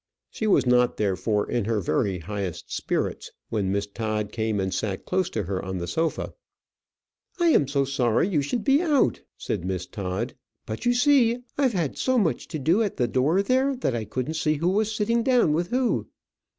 She 0.31 0.47
was 0.47 0.65
not 0.65 0.97
therefore 0.97 1.47
in 1.47 1.65
her 1.65 1.79
very 1.79 2.17
highest 2.17 2.73
spirits 2.75 3.29
when 3.49 3.71
Miss 3.71 3.85
Todd 3.85 4.31
came 4.31 4.59
and 4.59 4.73
sat 4.73 5.05
close 5.05 5.29
to 5.29 5.43
her 5.43 5.63
on 5.63 5.77
the 5.77 5.85
sofa. 5.85 6.33
"I 7.39 7.49
am 7.49 7.67
so 7.67 7.85
sorry 7.85 8.27
you 8.27 8.41
should 8.41 8.63
be 8.63 8.81
out," 8.81 9.21
said 9.37 9.63
Miss 9.63 9.85
Todd. 9.85 10.33
"But 10.65 10.87
you 10.87 10.95
see, 10.95 11.43
I've 11.55 11.73
had 11.73 11.99
so 11.99 12.17
much 12.17 12.47
to 12.47 12.57
do 12.57 12.81
at 12.81 12.97
the 12.97 13.07
door 13.07 13.43
there, 13.43 13.75
that 13.75 13.93
I 13.95 14.05
couldn't 14.05 14.33
see 14.33 14.55
who 14.55 14.69
was 14.69 14.91
sitting 14.91 15.21
down 15.21 15.53
with 15.53 15.67
who." 15.69 16.07